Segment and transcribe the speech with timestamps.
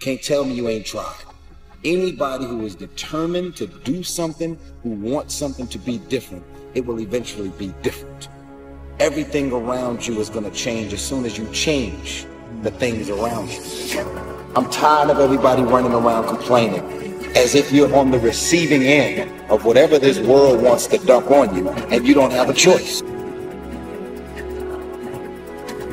[0.00, 1.14] can't tell me you ain't tried.
[1.84, 6.42] Anybody who is determined to do something, who wants something to be different,
[6.74, 8.28] it will eventually be different.
[8.98, 12.26] Everything around you is going to change as soon as you change
[12.62, 13.60] the things around you.
[14.56, 16.80] I'm tired of everybody running around complaining
[17.36, 21.54] as if you're on the receiving end of whatever this world wants to dump on
[21.54, 23.02] you and you don't have a choice.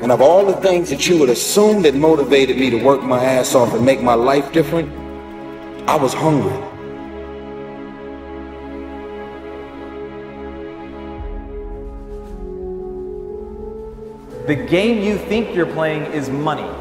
[0.07, 3.21] And of all the things that you would assume that motivated me to work my
[3.21, 4.89] ass off and make my life different,
[5.85, 6.55] I was hungry.
[14.47, 16.71] The game you think you're playing is money.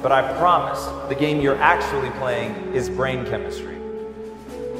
[0.00, 3.76] But I promise the game you're actually playing is brain chemistry.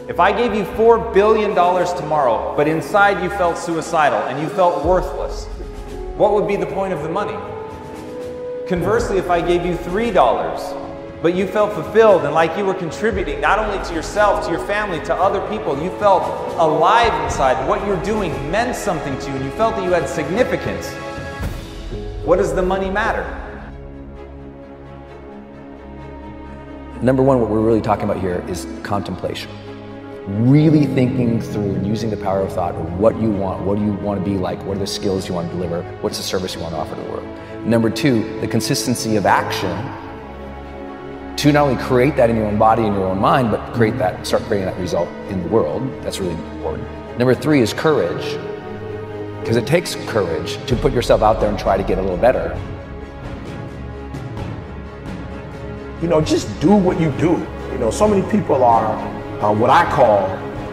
[0.07, 1.53] If I gave you $4 billion
[1.97, 5.49] tomorrow, but inside you felt suicidal and you felt worthless,
[6.19, 7.39] what would be the point of the money?
[8.69, 13.41] Conversely, if I gave you $3, but you felt fulfilled and like you were contributing
[13.41, 16.25] not only to yourself, to your family, to other people, you felt
[16.59, 20.09] alive inside, what you're doing meant something to you, and you felt that you had
[20.09, 20.93] significance,
[22.27, 23.23] what does the money matter?
[27.01, 29.51] Number one, what we're really talking about here is contemplation.
[30.29, 33.85] Really thinking through and using the power of thought of what you want, what do
[33.85, 36.23] you want to be like, what are the skills you want to deliver, what's the
[36.23, 37.27] service you want to offer to the world.
[37.67, 39.75] Number two, the consistency of action
[41.37, 43.97] to not only create that in your own body and your own mind, but create
[43.97, 45.83] that, start creating that result in the world.
[46.03, 46.87] That's really important.
[47.19, 48.39] Number three is courage,
[49.41, 52.19] because it takes courage to put yourself out there and try to get a little
[52.19, 52.55] better.
[56.03, 57.45] You know, just do what you do.
[57.73, 58.95] You know, so many people are
[59.41, 60.27] uh, what I call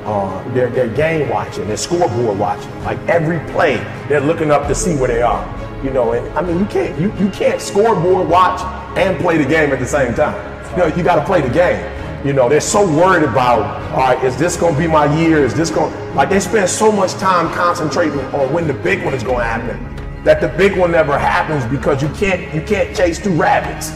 [0.05, 2.83] uh, they're, they're game watching, they're scoreboard watching.
[2.83, 3.77] Like every play,
[4.07, 5.43] they're looking up to see where they are.
[5.83, 8.61] You know, and I mean, you can't you, you can't scoreboard watch
[8.97, 10.35] and play the game at the same time.
[10.71, 11.91] You know, you got to play the game.
[12.25, 15.43] You know, they're so worried about, all right, is this going to be my year?
[15.43, 15.93] Is this going?
[16.15, 19.43] Like they spend so much time concentrating on when the big one is going to
[19.43, 23.91] happen, that the big one never happens because you can't you can't chase two rabbits.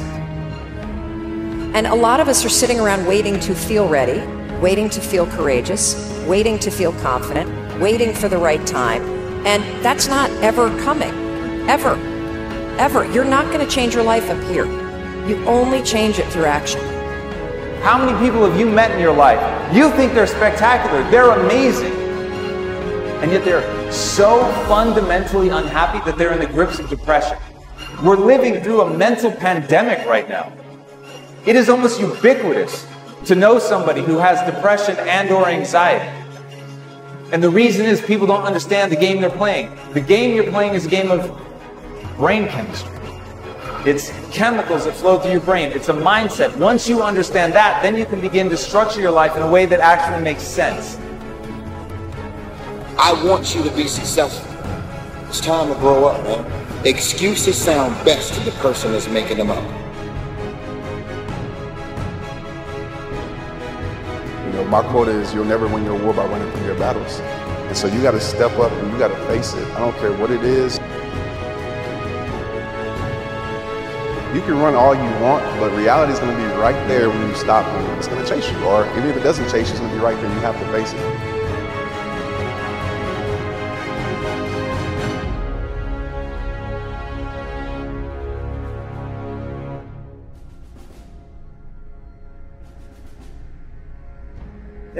[1.75, 4.21] And a lot of us are sitting around waiting to feel ready,
[4.59, 5.95] waiting to feel courageous,
[6.27, 7.49] waiting to feel confident,
[7.79, 9.01] waiting for the right time.
[9.45, 11.13] And that's not ever coming.
[11.69, 11.95] Ever.
[12.77, 13.09] Ever.
[13.11, 14.65] You're not going to change your life up here.
[15.27, 16.81] You only change it through action.
[17.81, 19.39] How many people have you met in your life?
[19.73, 21.93] You think they're spectacular, they're amazing.
[23.21, 27.37] And yet they're so fundamentally unhappy that they're in the grips of depression.
[28.03, 30.51] We're living through a mental pandemic right now.
[31.45, 32.85] It is almost ubiquitous
[33.25, 36.09] to know somebody who has depression and or anxiety.
[37.31, 39.77] And the reason is people don't understand the game they're playing.
[39.93, 41.29] The game you're playing is a game of
[42.17, 42.91] brain chemistry.
[43.85, 45.71] It's chemicals that flow through your brain.
[45.71, 46.55] It's a mindset.
[46.57, 49.65] Once you understand that, then you can begin to structure your life in a way
[49.67, 50.97] that actually makes sense.
[52.97, 54.45] I want you to be successful.
[55.27, 56.85] It's time to grow up, man.
[56.85, 59.63] Excuses sound best to the person that's making them up.
[64.63, 67.19] Know, my quote is, you'll never win your war by running from your battles.
[67.19, 69.67] And so you got to step up and you got to face it.
[69.75, 70.77] I don't care what it is.
[74.33, 77.27] You can run all you want, but reality is going to be right there when
[77.27, 78.57] you stop and it's going to chase you.
[78.63, 80.31] Or even if it doesn't chase you, it's going to be right there.
[80.33, 81.38] You have to face it.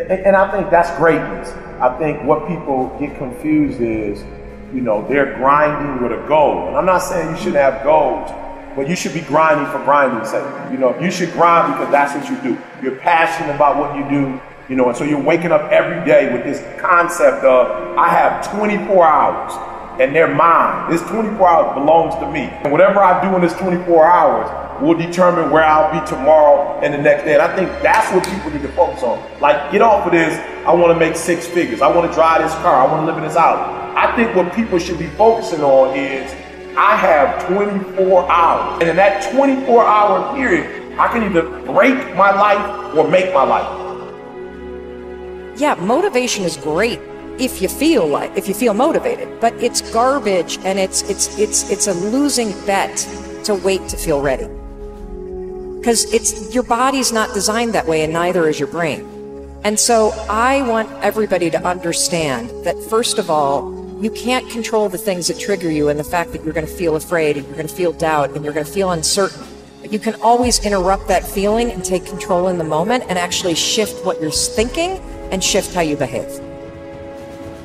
[0.10, 1.52] And I think that's greatness.
[1.80, 4.24] I think what people get confused is,
[4.74, 6.68] you know, they're grinding with a goal.
[6.68, 8.30] And I'm not saying you shouldn't have goals,
[8.76, 10.72] but you should be grinding for grinding's sake.
[10.72, 12.62] You know, you should grind because that's what you do.
[12.82, 16.34] You're passionate about what you do, you know, and so you're waking up every day
[16.34, 19.54] with this concept of, I have 24 hours
[20.02, 20.90] and they're mine.
[20.90, 22.50] This 24 hours belongs to me.
[22.64, 26.94] And whatever I do in this 24 hours will determine where I'll be tomorrow and
[26.94, 27.34] the next day.
[27.34, 29.20] And I think that's what people need to focus on.
[29.40, 31.82] Like, get off of this, I want to make six figures.
[31.82, 32.76] I want to drive this car.
[32.76, 33.60] I want to live in this house.
[33.96, 36.32] I think what people should be focusing on is
[36.78, 38.82] I have 24 hours.
[38.82, 43.44] And in that 24 hour period, I can either break my life or make my
[43.44, 43.68] life.
[45.60, 47.00] Yeah, motivation is great
[47.40, 51.70] if you feel like if you feel motivated but it's garbage and it's it's it's
[51.70, 52.98] it's a losing bet
[53.46, 54.59] to wait to feel ready
[55.80, 59.02] because it's your body's not designed that way and neither is your brain
[59.64, 64.98] and so i want everybody to understand that first of all you can't control the
[64.98, 67.56] things that trigger you and the fact that you're going to feel afraid and you're
[67.56, 69.46] going to feel doubt and you're going to feel uncertain
[69.82, 73.56] But you can always interrupt that feeling and take control in the moment and actually
[73.56, 74.92] shift what you're thinking
[75.32, 76.40] and shift how you behave.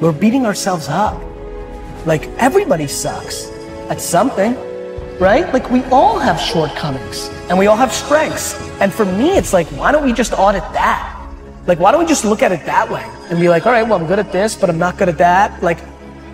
[0.00, 1.20] We're beating ourselves up.
[2.06, 3.48] Like everybody sucks
[3.90, 4.54] at something,
[5.20, 5.52] right?
[5.52, 8.54] Like we all have shortcomings and we all have strengths.
[8.80, 11.10] And for me, it's like, why don't we just audit that?
[11.66, 13.82] Like, why don't we just look at it that way and be like, all right,
[13.82, 15.62] well, I'm good at this, but I'm not good at that.
[15.62, 15.78] Like,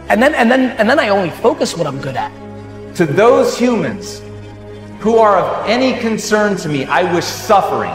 [0.09, 2.33] and then, and then, and then I only focus what I'm good at.
[2.97, 4.23] To those humans
[4.99, 7.95] who are of any concern to me, I wish suffering,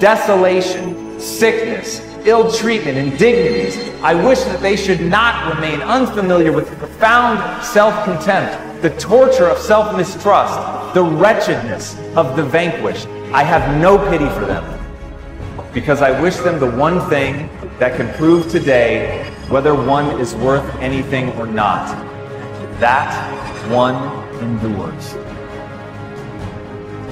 [0.00, 3.76] desolation, sickness, ill treatment, indignities.
[4.02, 9.48] I wish that they should not remain unfamiliar with the profound self contempt, the torture
[9.48, 13.06] of self mistrust, the wretchedness of the vanquished.
[13.32, 14.64] I have no pity for them
[15.72, 20.64] because I wish them the one thing that can prove today whether one is worth
[20.76, 21.86] anything or not.
[22.80, 23.12] That
[23.70, 23.96] one
[24.42, 25.35] endures.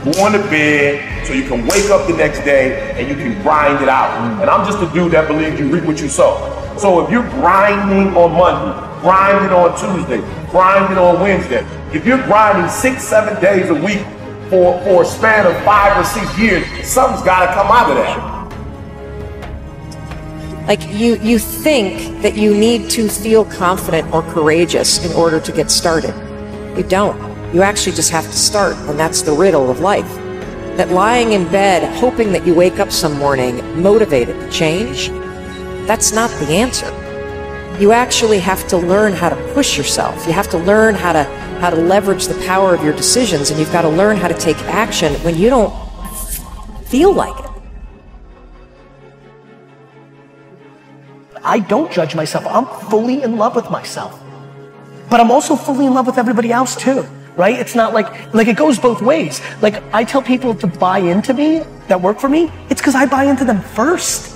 [0.04, 3.82] Go to bed so you can wake up the next day and you can grind
[3.82, 4.40] it out.
[4.40, 6.76] And I'm just a dude that believes you reap what you sow.
[6.76, 10.20] So if you're grinding on Monday, grinding on Tuesday,
[10.50, 14.04] grinding on Wednesday, if you're grinding six, seven days a week
[14.50, 17.96] for, for a span of five or six years, something's got to come out of
[17.96, 18.34] that.
[20.68, 25.52] Like you, you think that you need to feel confident or courageous in order to
[25.52, 26.14] get started.
[26.76, 27.33] You don't.
[27.54, 30.12] You actually just have to start, and that's the riddle of life.
[30.76, 35.08] That lying in bed, hoping that you wake up some morning motivated to change,
[35.86, 36.90] that's not the answer.
[37.80, 40.26] You actually have to learn how to push yourself.
[40.26, 41.22] You have to learn how to
[41.60, 44.34] how to leverage the power of your decisions, and you've got to learn how to
[44.34, 45.72] take action when you don't
[46.86, 47.50] feel like it.
[51.44, 52.44] I don't judge myself.
[52.48, 54.20] I'm fully in love with myself.
[55.08, 57.58] But I'm also fully in love with everybody else too, right?
[57.58, 59.40] It's not like, like it goes both ways.
[59.60, 62.50] Like I tell people to buy into me that work for me.
[62.70, 64.34] It's because I buy into them first.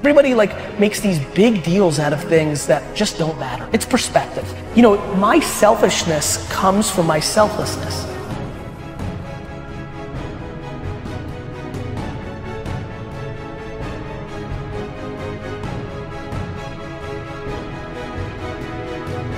[0.00, 3.68] Everybody like makes these big deals out of things that just don't matter.
[3.72, 4.46] It's perspective.
[4.76, 8.15] You know, my selfishness comes from my selflessness.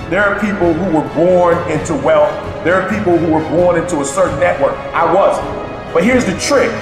[0.08, 2.32] There are people who were born into wealth.
[2.64, 4.72] There are people who were born into a certain network.
[4.96, 5.46] I wasn't.
[5.92, 6.72] But here's the trick.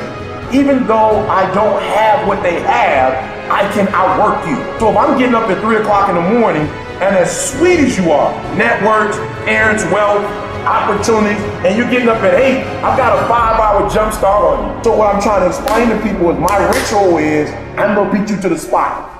[0.54, 3.10] Even though I don't have what they have,
[3.50, 4.54] I can outwork you.
[4.78, 6.70] So if I'm getting up at 3 o'clock in the morning,
[7.02, 9.18] and as sweet as you are, networks,
[9.50, 10.22] errands, wealth,
[10.62, 14.78] opportunities, and you're getting up at 8, I've got a five hour jump start on
[14.78, 14.84] you.
[14.84, 18.30] So what I'm trying to explain to people is my ritual is I'm to beat
[18.30, 19.10] you to the spot.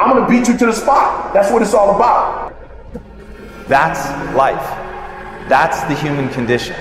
[0.00, 1.32] I'm to beat you to the spot.
[1.32, 2.41] That's what it's all about.
[3.68, 4.62] That's life.
[5.48, 6.76] That's the human condition.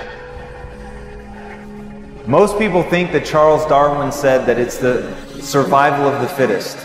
[2.28, 6.78] Most people think that Charles Darwin said that it's the survival of the fittest.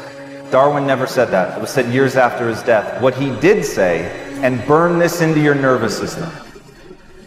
[0.50, 1.58] Darwin never said that.
[1.58, 3.02] It was said years after his death.
[3.02, 4.10] What he did say,
[4.42, 6.30] and burn this into your nervous system,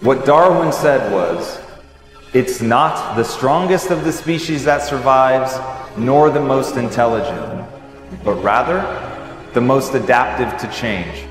[0.01, 1.61] what Darwin said was,
[2.33, 5.57] it's not the strongest of the species that survives,
[5.97, 7.67] nor the most intelligent,
[8.23, 8.81] but rather
[9.53, 11.28] the most adaptive to change.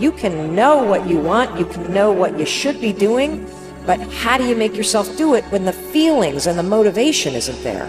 [0.00, 3.46] You can know what you want, you can know what you should be doing,
[3.84, 7.62] but how do you make yourself do it when the feelings and the motivation isn't
[7.62, 7.84] there?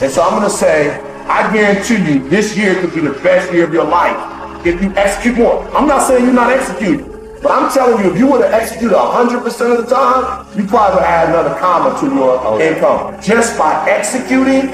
[0.00, 3.52] And so I'm going to say, I guarantee you, this year could be the best
[3.52, 5.68] year of your life if you execute more.
[5.76, 7.07] I'm not saying you're not executing.
[7.48, 10.96] But I'm telling you, if you would have executed 100% of the time, you probably
[10.96, 12.74] would add another comma to your oh, okay.
[12.74, 13.18] income.
[13.22, 14.68] Just by executing,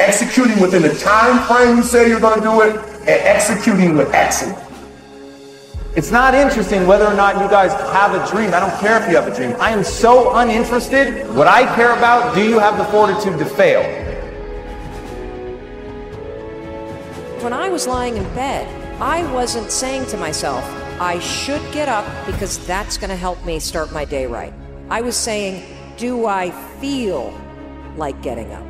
[0.00, 4.12] executing within the time frame you say you're going to do it, and executing with
[4.12, 4.58] excellence.
[5.94, 8.52] It's not interesting whether or not you guys have a dream.
[8.52, 9.54] I don't care if you have a dream.
[9.60, 11.32] I am so uninterested.
[11.36, 13.82] What I care about, do you have the fortitude to fail?
[17.44, 18.66] When I was lying in bed,
[19.00, 23.58] I wasn't saying to myself, I should get up because that's going to help me
[23.58, 24.54] start my day right.
[24.88, 25.64] I was saying,
[25.96, 27.36] do I feel
[27.96, 28.64] like getting up?